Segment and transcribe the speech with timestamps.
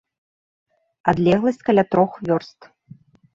[1.13, 2.59] Адлегласць каля трох вёрст.